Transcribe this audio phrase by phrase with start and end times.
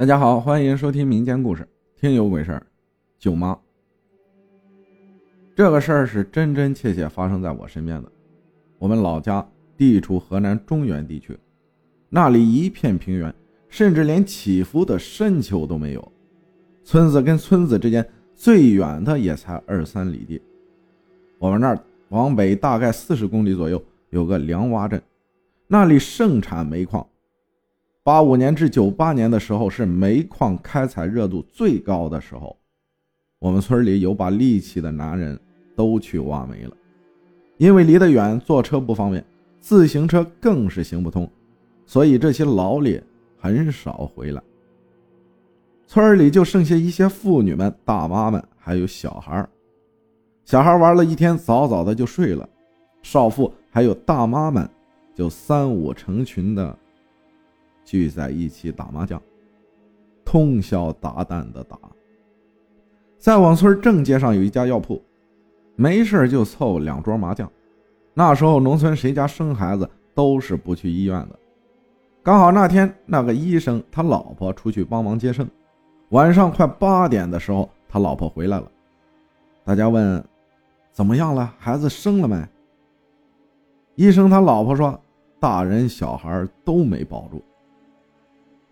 [0.00, 1.62] 大家好，欢迎收听民间故事
[2.00, 2.58] 《听有鬼事儿》。
[3.18, 3.54] 舅妈，
[5.54, 8.10] 这个事儿是真真切切发生在我身边的。
[8.78, 11.38] 我们老家地处河南中原地区，
[12.08, 13.34] 那里一片平原，
[13.68, 16.12] 甚至连起伏的深丘都没有。
[16.82, 18.02] 村子跟村子之间
[18.34, 20.40] 最远的也才二三里地。
[21.38, 21.78] 我们那儿
[22.08, 25.02] 往北大概四十公里左右有个梁洼镇，
[25.66, 27.06] 那里盛产煤矿。
[28.10, 32.56] 八五年至九八年的时候是煤矿开采热度最高的时候，
[33.38, 35.38] 我们村里有把力气的男人
[35.76, 36.76] 都去挖煤了，
[37.56, 39.24] 因为离得远，坐车不方便，
[39.60, 41.30] 自行车更是行不通，
[41.86, 43.00] 所以这些劳力
[43.38, 44.42] 很少回来。
[45.86, 49.48] 村里就剩下一些妇女们、大妈们，还有小孩
[50.44, 52.48] 小孩玩了一天，早早的就睡了，
[53.02, 54.68] 少妇还有大妈们
[55.14, 56.76] 就三五成群的。
[57.84, 59.20] 聚在一起打麻将，
[60.24, 61.78] 通宵达旦的打。
[63.18, 65.02] 再往村正街上有一家药铺，
[65.76, 67.50] 没事就凑两桌麻将。
[68.14, 71.38] 那时候农村谁家生孩子都是不去医院的。
[72.22, 75.48] 刚好那天那个医生他老婆出去帮忙接生，
[76.10, 78.70] 晚上快八点的时候他老婆回来了。
[79.64, 80.22] 大家问
[80.92, 81.54] 怎么样了？
[81.58, 82.46] 孩子生了没？
[83.96, 84.98] 医生他老婆说，
[85.38, 87.42] 大人小孩都没保住。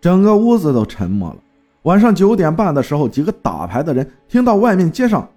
[0.00, 1.36] 整个屋子都沉默了。
[1.82, 5.28] 晚上九点半的时候，几个打牌的人听到外面街上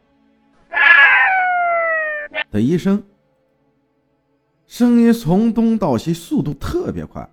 [2.51, 3.01] 的一声，
[4.67, 7.27] 声音从东到西，速度特别快。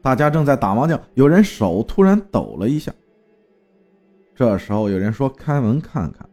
[0.00, 2.92] 大家正在打麻将，有人手突然抖了一下。
[4.34, 6.28] 这时候有人说：“开门看看。”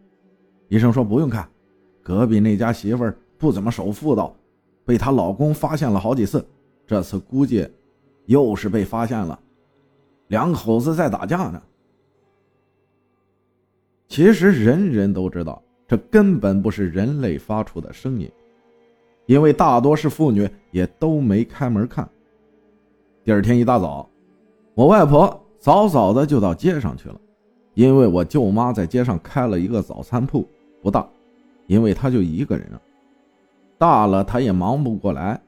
[0.69, 1.47] 医生说：“不用看，
[2.02, 4.36] 隔壁那家媳妇儿不怎么守妇道，
[4.86, 6.45] 被她老公发现了好几次，
[6.86, 7.67] 这次估计
[8.25, 9.38] 又是被发现了。”
[10.34, 11.62] 两口子在打架呢。
[14.08, 18.28] 其实人人都知道，这根本不是人类发出的声音，
[19.27, 22.10] 因为大多是妇女，也都没开门看。
[23.23, 24.10] 第二天一大早，
[24.73, 27.22] 我外婆早早的就到街上去了，
[27.76, 30.49] 因为我舅妈在街上开了一个早餐铺，
[30.82, 31.08] 不大，
[31.67, 32.82] 因为她就一个人啊，
[33.77, 35.39] 大了她也忙不过来。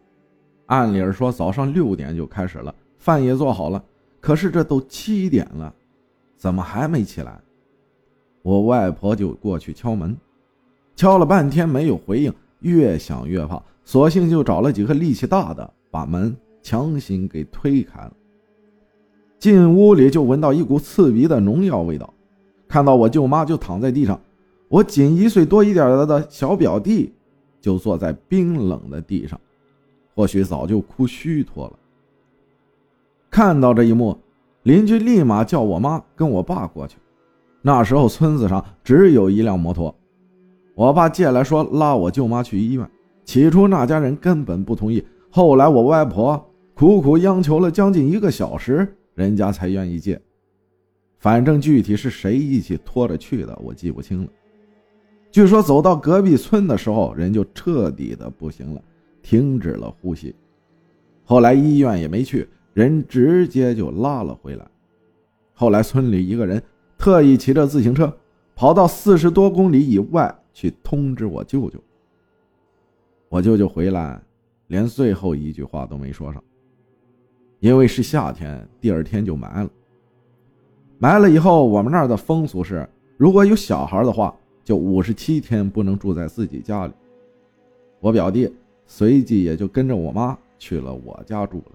[0.68, 3.84] 按理说早上六点就开始了，饭也做好了。
[4.26, 5.72] 可是这都七点了，
[6.36, 7.40] 怎么还没起来？
[8.42, 10.18] 我外婆就过去敲门，
[10.96, 18.12] 敲了半天没有回应，越想越怕，索性就找了几个力气大的，把门强行给推开了。
[19.38, 22.12] 进屋里就闻到一股刺鼻的农药味道，
[22.68, 24.20] 看到我舅妈就躺在地上，
[24.70, 27.14] 我仅一岁多一点的小表弟
[27.62, 29.40] 就坐在冰冷的地上，
[30.16, 31.74] 或许早就哭虚脱了。
[33.36, 34.18] 看到这一幕，
[34.64, 36.96] 邻居立马叫我妈跟我爸过去。
[37.62, 39.94] 那时候村子上只有一辆摩托，
[40.74, 42.90] 我爸借来说拉我舅妈去医院。
[43.26, 50.18] 起初那家人根本不同意，后来我外婆苦苦央求了将近一个小时，人家才愿意借。
[51.20, 54.30] 反正具体是谁一起拖着去的，我记不清了。
[55.30, 58.82] 据说走到隔壁村的时候，人就彻底的不行了，
[59.22, 60.34] 停止了呼吸。
[61.26, 62.48] 后来医院也没去。
[62.76, 64.68] 人直接就拉了回来。
[65.54, 66.62] 后来村里一个人
[66.98, 68.14] 特意骑着自行车
[68.54, 71.80] 跑到四十多公里以外去通知我舅舅。
[73.30, 74.22] 我舅舅回来，
[74.68, 76.44] 连最后一句话都没说上。
[77.62, 79.70] 因为是夏天，第二天就埋了。
[80.98, 86.94] 埋了以后，我们那儿的风俗是，如果有小孩的话，就五十七天不能住在自己家里。
[88.02, 88.54] 我表弟
[88.86, 91.75] 随即也就跟着我妈去了我家住了。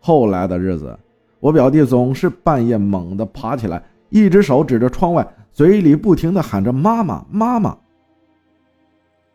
[0.00, 0.96] 后来的日子，
[1.40, 7.76] 我表弟总是半夜猛地爬起来，一只手指着窗外，嘴里不停地喊着“妈妈，妈妈”，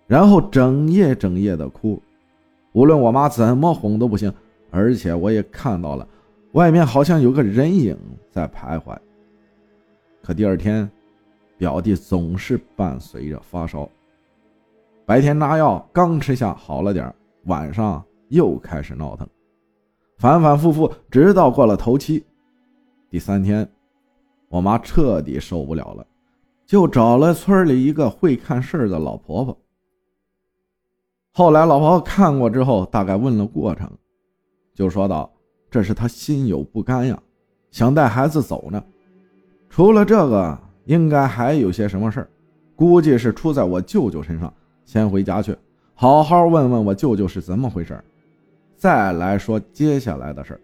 [0.07, 2.01] 然后整夜整夜的哭。
[2.71, 4.33] 无论我妈怎么哄都不行，
[4.71, 6.07] 而且我也看到了，
[6.53, 7.97] 外面好像有个人影
[8.31, 8.97] 在徘徊。
[10.23, 10.89] 可第二天，
[11.57, 13.87] 表弟总是伴随着发烧，
[15.05, 17.13] 白天拿药刚吃下好了点
[17.43, 19.27] 晚上又开始闹腾。
[20.23, 22.23] 反反复复，直到过了头七，
[23.09, 23.69] 第三天，
[24.47, 26.07] 我妈彻底受不了了，
[26.65, 29.57] 就找了村里一个会看事儿的老婆婆。
[31.33, 33.91] 后来老婆婆看过之后，大概问了过程，
[34.73, 35.29] 就说道
[35.69, 37.21] ：“这是她心有不甘呀，
[37.69, 38.81] 想带孩子走呢。
[39.69, 42.29] 除了这个，应该还有些什么事儿，
[42.77, 44.53] 估计是出在我舅舅身上。
[44.85, 45.53] 先回家去，
[45.93, 48.01] 好好问问我舅舅是怎么回事。”
[48.83, 50.59] 再来说接下来的事儿。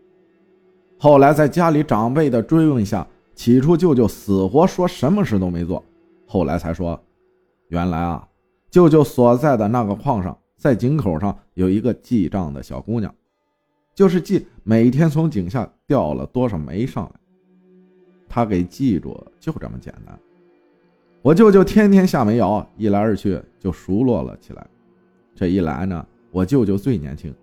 [0.98, 5.81] 后来在家里长辈的追问下，起初舅舅死活说什么事都没做，
[6.27, 7.01] 后来才说，
[7.69, 8.27] 原来啊，
[8.69, 13.10] 舅舅所在的那个矿上，在井口上有一个记账的小姑娘，
[13.95, 17.12] 就是记每天从井下掉了多少煤上来，
[18.27, 20.19] 他给记住，就这么简单。
[21.21, 24.68] 我舅舅天天下煤窑，一来二去就熟络了起来。
[25.33, 27.33] 这一来呢，我舅舅最年轻，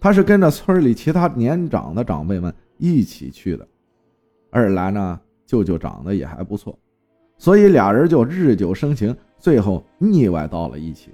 [0.00, 3.64] 他是跟着村里其他年长的长辈们一起去的；
[4.50, 6.78] 二来呢，舅舅长得也还不错，
[7.38, 11.10] 所以俩人就日久生情，最后腻歪到了一起。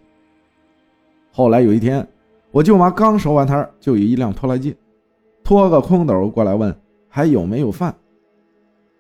[1.31, 2.07] 后来有一天，
[2.51, 4.77] 我舅妈刚收完摊，就有一辆拖拉机
[5.43, 6.75] 拖个空斗过来问
[7.09, 7.95] 还有没有饭。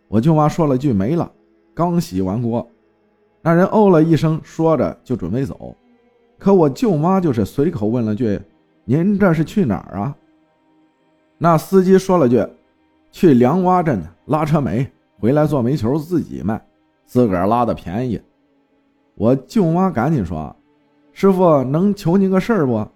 [0.09, 1.31] 我舅妈说了句没了，
[1.75, 2.67] 刚洗完锅。
[3.43, 5.77] 那人哦了一声，说着就准备走，
[6.39, 8.41] 可我舅妈就是随口问了句
[8.85, 10.17] ：“您这是去哪儿啊？”
[11.39, 12.47] 那司机说了句
[13.11, 16.65] ：“去梁洼镇拉车煤，回来做煤球自己卖，
[17.05, 18.21] 自个儿拉的便宜。”
[19.15, 20.55] 我舅妈赶紧说
[21.13, 22.87] ：“师傅，能求您个事儿不？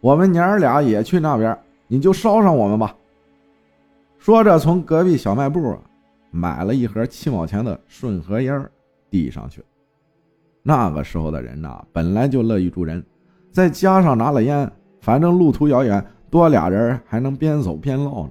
[0.00, 1.58] 我们娘儿俩也去那边，
[1.88, 2.96] 你就捎上我们吧。”
[4.18, 5.76] 说着，从隔壁小卖部
[6.30, 8.64] 买了一盒七毛钱的顺和烟
[9.10, 9.62] 递上去。
[10.62, 13.04] 那个时候的人呐，本来就乐于助人，
[13.50, 14.70] 再加上拿了烟，
[15.08, 18.30] 反正路途遥远，多俩人还能边走边唠呢。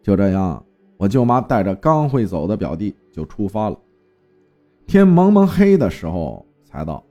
[0.00, 0.64] 就这样，
[0.96, 3.76] 我舅妈带着刚会走的表弟就出发了。
[4.86, 7.02] 天蒙蒙黑的时候才到。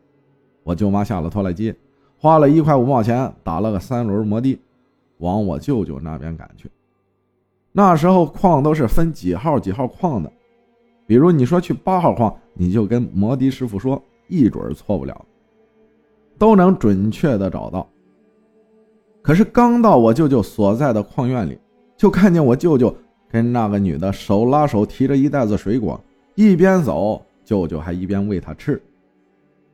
[0.63, 1.75] 我舅妈下了拖拉机，
[2.17, 4.57] 花了一块五毛钱打了个三轮摩的，
[5.17, 6.71] 往我舅舅那边赶去。
[7.73, 10.31] 那时候矿都是分几号几号矿的，
[11.05, 14.01] 比如你说去八号矿，你就跟摩的师傅说。
[14.29, 15.25] 一准错不了，
[16.37, 17.85] 都能准确的找到。
[19.21, 21.57] 可是刚到我舅舅所在的矿院里，
[21.95, 22.95] 就看见我舅舅
[23.29, 25.99] 跟那个女的手拉手提着一袋子水果，
[26.35, 28.81] 一边走，舅舅还一边喂她吃。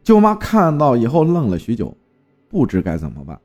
[0.03, 1.95] 舅妈看到以后愣了许久，
[2.49, 3.39] 不知该怎么办，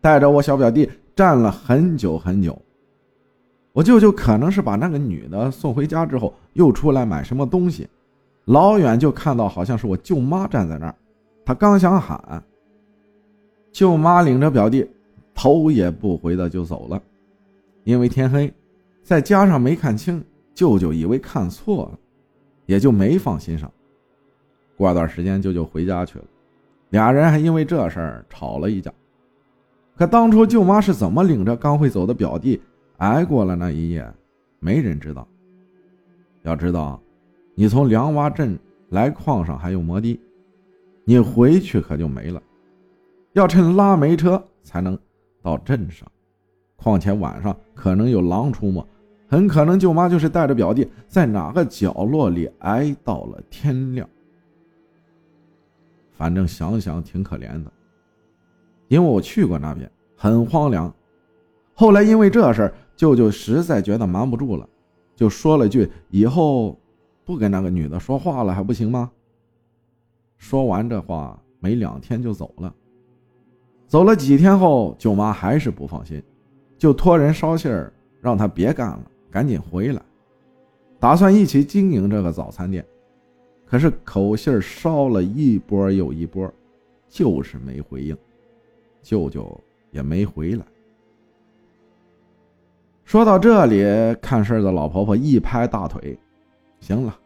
[0.00, 2.60] 带着我小表弟站了很久很久。
[3.72, 7.88] 我舅舅可能是把那个女的送回家之后，又出来买什么东西。
[8.44, 10.94] 老远就看到，好像是我舅妈站在那儿。
[11.44, 12.42] 他刚想喊，
[13.72, 14.86] 舅妈领着表弟
[15.44, 16.98] 头也不回的就走了。
[17.82, 18.50] 因为天黑，
[19.02, 20.24] 再加上没看清，
[20.54, 21.98] 舅舅以为看错了，
[22.64, 23.70] 也就没放心上。
[24.74, 26.24] 过段时间，舅舅回家去了，
[26.88, 28.90] 俩人还因为这事儿吵了一架。
[29.96, 32.58] 可当初舅妈是怎么领着刚会走的表弟
[32.96, 34.10] 挨过了那一夜，
[34.60, 35.28] 没人知道。
[36.40, 36.98] 要知道。
[37.54, 38.58] 你从梁洼镇
[38.88, 40.18] 来矿上还有摩的，
[41.04, 42.42] 你回去可就没了。
[43.34, 44.98] 要趁拉煤车才能
[45.44, 46.10] 到镇上，
[46.74, 48.84] 况且晚上可能有狼出没，
[49.28, 54.08] 很可能舅妈就是带着表弟在哪个角落里挨到了天亮。
[56.10, 57.70] 反正想想挺可怜的，
[58.88, 60.92] 因为我去过那边，很荒凉。
[61.74, 64.66] 后来因为这事舅舅实在觉得瞒不住了，
[65.14, 66.76] 就说了句：“以后。”
[67.26, 69.10] 不跟那个女的说话了还不行吗？
[70.36, 72.74] 说完这话，没两天就走了。
[73.94, 76.20] 走了几天后，舅妈还是不放心，
[76.76, 80.02] 就托人捎信儿，让他别干了，赶紧回来，
[80.98, 82.84] 打算一起经营这个早餐店。
[83.64, 86.52] 可是口信儿捎了一波又一波，
[87.08, 88.18] 就是没回应，
[89.00, 89.48] 舅舅
[89.92, 90.64] 也没回来。
[93.04, 93.84] 说到这里，
[94.20, 96.18] 看事儿的老婆婆一拍大腿。
[96.80, 97.16] 行了，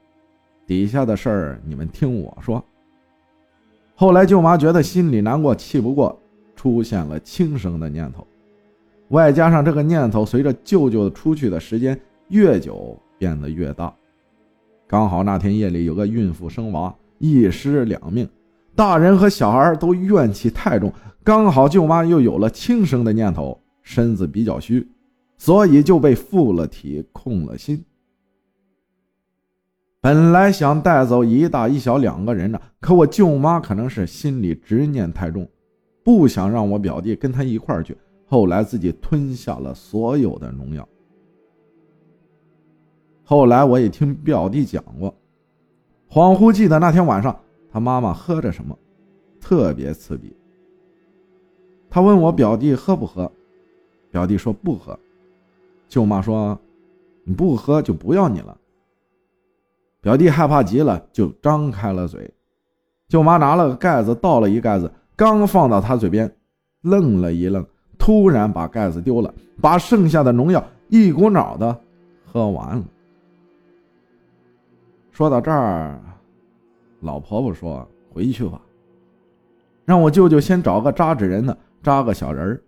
[0.66, 2.62] 底下的事儿你们听我说。
[3.94, 6.20] 后来舅妈觉得心里难过，气不过，
[6.58, 8.26] 出现了轻生的念头。
[9.10, 11.98] 外加上这个念头，随着舅舅出去的时间
[12.28, 13.94] 越久，变得越大。
[14.88, 18.28] 刚好那天夜里有个孕妇生娃，一尸两命，
[18.74, 20.92] 大人和小孩都怨气太重。
[21.22, 24.86] 刚好舅妈又有了轻生的念头，身子比较虚，
[25.36, 27.84] 所以就被附了体，空了心。
[30.00, 35.46] 本来想带走一大一小两个人呢，可我舅妈可能是心里执念太重，
[36.08, 37.94] 不想让我表弟跟他一块儿去。
[38.24, 40.88] 后来自己吞下了所有的农药。
[43.24, 45.14] 后来我也听表弟讲过，
[46.08, 47.38] 恍惚记得那天晚上
[47.70, 48.74] 他妈妈喝着什么，
[49.38, 50.34] 特别刺鼻。
[51.90, 53.30] 他问我表弟喝不喝，
[54.10, 54.98] 表弟说不喝。
[55.90, 56.58] 舅妈说
[57.22, 58.56] ：“你不喝就不要你了。”
[60.00, 62.32] 表弟害怕极了，就张开了嘴。
[63.08, 66.32] 舅妈拿了个盖子倒了一盖子，刚放到他嘴边，
[66.80, 67.66] 愣了一愣，
[67.98, 71.76] 突然把盖子丢了，把剩下的农药一股脑的
[72.25, 72.84] 喝完了。
[75.10, 76.00] 说到这儿，
[77.00, 77.84] 老婆婆说
[78.14, 78.60] ：“回去吧，
[79.84, 82.62] 让我舅舅先找个扎纸人的扎个小人儿，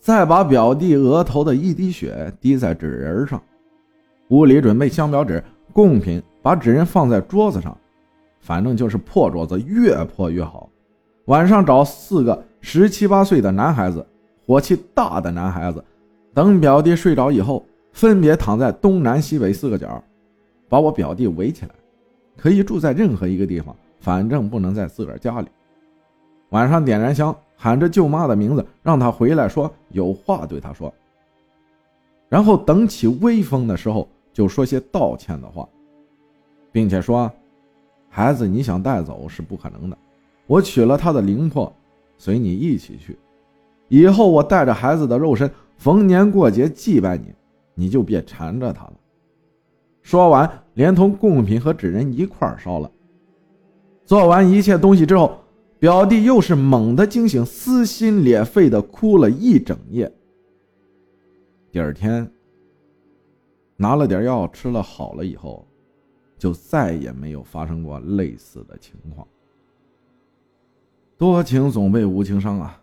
[0.00, 3.40] 再把表弟额头的一滴血滴在纸人上。
[4.30, 5.40] 屋里准备香表纸、
[5.72, 7.78] 贡品，把纸人放在桌子上，
[8.40, 10.68] 反正就是破桌子，越破越好。
[11.28, 14.04] 晚上找四个十七八岁的男孩子，
[14.46, 15.84] 火气大的男孩子，
[16.34, 20.02] 等表弟睡着以后，分别躺在东南西北四个角。”
[20.70, 21.70] 把我表弟围起来，
[22.36, 25.48] 可以住在任何一个地方，反正不能在自个儿家里。
[26.50, 30.92] 晚上点燃香，喊着舅妈的名字，让她回来，说有话对她说。
[32.28, 35.66] 然后等起微风的时候，就说些道歉的话，
[36.70, 37.30] 并且说
[38.08, 39.98] ：“孩子，你想带走是不可能的，
[40.48, 41.72] 我取了他的灵魄，
[42.16, 43.16] 随你一起去。
[43.86, 47.32] 以后我带着孩子的肉身，逢年过节祭拜你，
[47.74, 48.94] 你就别缠着他了。”
[50.02, 52.90] 说完，连同贡品和纸人一块烧了。
[54.06, 55.38] 做完一切东西之后，
[55.78, 60.10] 表弟又是猛地惊醒，撕心裂肺的哭了一整夜。
[61.70, 62.30] 第二天，
[63.76, 65.66] 拿了点药吃了，好了以后，
[66.38, 69.28] 就再也没有发生过类似的情况。
[71.18, 72.80] 多情总被无情伤啊！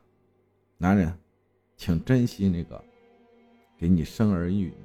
[0.78, 1.18] 男人，
[1.78, 2.84] 请珍惜那个
[3.78, 4.76] 给你生儿育女、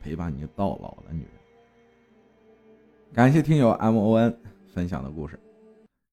[0.00, 1.30] 陪伴你到老的女人。
[3.12, 4.34] 感谢听友 M O N
[4.72, 5.38] 分享的故事，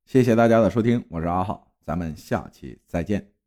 [0.05, 3.38] 谢谢大家的收听，我是阿浩，咱们下期再见。